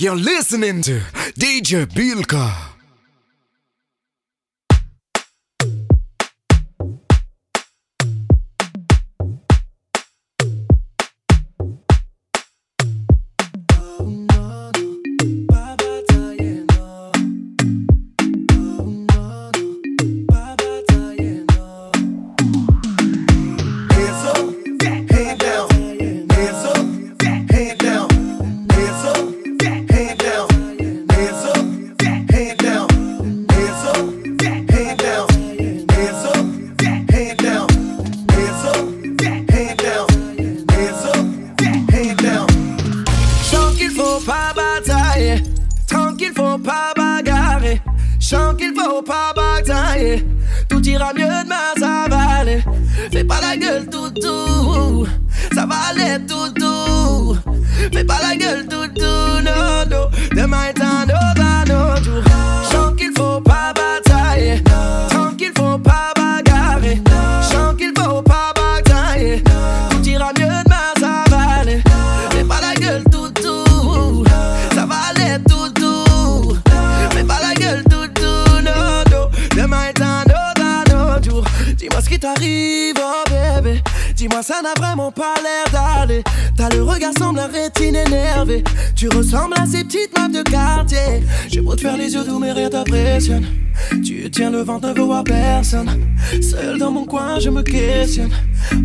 You're 0.00 0.14
listening 0.14 0.80
to 0.82 1.00
DJ 1.34 1.84
Bilka. 1.86 2.67
bagarrer. 47.22 47.80
Chant 48.20 48.54
qu'il 48.54 48.72
faut 48.74 49.02
pas 49.02 49.32
batailler. 49.34 50.24
Tout 50.68 50.82
ira 50.86 51.12
mieux 51.14 51.24
demain, 51.24 51.74
ça 51.78 52.06
va 52.08 52.38
aller. 52.40 52.62
Fais 53.12 53.24
pas 53.24 53.40
la 53.40 53.56
gueule 53.56 53.88
tout 53.88 54.10
tout. 54.10 55.06
Ça 55.54 55.66
va 55.66 55.76
aller 55.90 56.24
tout 56.26 56.52
tout. 56.54 57.36
Fais 57.92 58.04
pas 58.04 58.20
la 58.22 58.36
gueule 58.36 58.66
tout 58.68 58.77
Tu 88.98 89.08
ressembles 89.08 89.54
à 89.56 89.64
ces 89.64 89.84
petites 89.84 90.18
meufs 90.18 90.32
de 90.32 90.42
quartier. 90.42 91.22
J'ai 91.48 91.60
beau 91.60 91.76
te 91.76 91.82
faire 91.82 91.96
les 91.96 92.12
yeux 92.12 92.24
doux, 92.24 92.40
mais 92.40 92.50
rien 92.50 92.68
t'impressionne. 92.68 93.46
Tu 94.04 94.28
tiens 94.30 94.50
le 94.50 94.62
vent, 94.62 94.80
ne 94.80 94.92
veux 94.92 95.02
voir 95.02 95.22
personne. 95.22 95.88
Seul 96.42 96.78
dans 96.78 96.90
mon 96.90 97.04
coin, 97.04 97.38
je 97.38 97.48
me 97.48 97.62
questionne. 97.62 98.32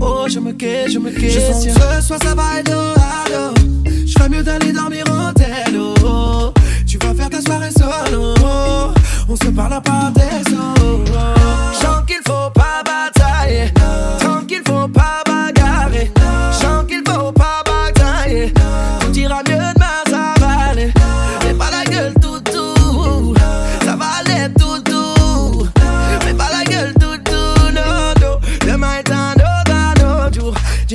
Oh, 0.00 0.24
je 0.28 0.38
me 0.38 0.52
questionne, 0.52 0.92
je 0.92 0.98
me 0.98 1.10
questionne. 1.10 1.44
Je 1.44 1.52
sens 1.52 1.66
que 1.66 2.00
ce 2.00 2.06
soir 2.06 2.20
ça 2.22 2.34
va 2.34 2.60
être. 2.60 2.94
Je 4.06 4.12
ferais 4.14 4.30
mieux 4.30 4.42
d'aller 4.42 4.72
dormir 4.72 5.04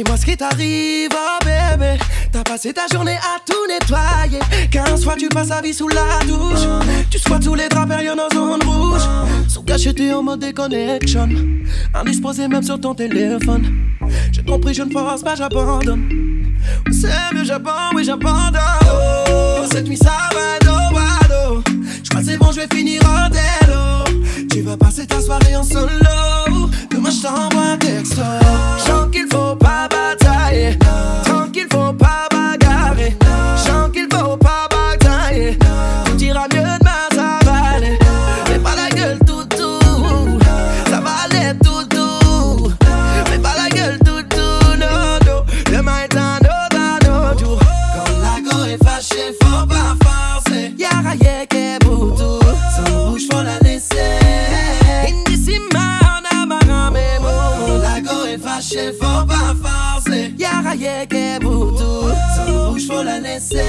Dis-moi 0.03 0.17
ce 0.17 0.25
qui 0.25 0.35
t'arrive, 0.35 1.11
oh 1.13 1.45
bébé. 1.45 1.97
T'as 2.31 2.43
passé 2.43 2.73
ta 2.73 2.87
journée 2.91 3.15
à 3.15 3.39
tout 3.45 3.53
nettoyer. 3.69 4.39
15 4.69 5.03
fois 5.03 5.15
tu 5.17 5.29
passes 5.29 5.47
ta 5.47 5.61
vie 5.61 5.73
sous 5.73 5.87
la 5.87 6.19
douche. 6.27 6.67
Tu 7.09 7.19
sois 7.19 7.39
tous 7.39 7.55
les 7.55 7.69
draps 7.69 7.87
périodes 7.87 8.19
en 8.19 8.35
zone 8.35 8.63
rouge. 8.63 9.03
Sous 9.47 9.63
cacheté 9.63 10.13
en 10.13 10.21
mode 10.21 10.41
déconnection. 10.41 11.29
Indisposé 11.93 12.49
même 12.49 12.63
sur 12.63 12.81
ton 12.81 12.93
téléphone. 12.93 13.93
J'ai 14.33 14.43
compris, 14.43 14.73
je 14.73 14.83
ne 14.83 14.91
force 14.91 15.21
pas, 15.21 15.35
j'abandonne. 15.35 16.51
C'est 16.91 17.33
mieux, 17.33 17.45
j'abandonne, 17.45 17.95
oui, 17.95 18.03
j'abandonne. 18.03 18.61
Oh, 18.85 19.63
cette 19.71 19.87
nuit 19.87 19.97
ça 19.97 20.29
va 20.33 20.57
être 20.57 20.69
au 20.69 20.95
wado. 20.95 21.63
J'crois 22.03 22.23
c'est 22.25 22.37
bon, 22.37 22.51
je 22.51 22.59
vais 22.59 22.75
finir 22.75 23.01
en 23.07 23.29
délo. 23.29 24.47
Tu 24.51 24.61
vas 24.61 24.75
passer 24.75 25.07
ta 25.07 25.21
soirée 25.21 25.55
en 25.55 25.63
solo. 25.63 26.12
peke 61.07 61.39
boutou. 61.41 62.11
San 62.35 62.51
mouj 62.51 62.87
fol 62.87 63.07
anese 63.07 63.63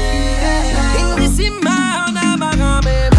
Inbisi 1.00 1.50
ma 1.64 2.06
an 2.06 2.16
amaran 2.16 2.80
bebe 2.84 3.13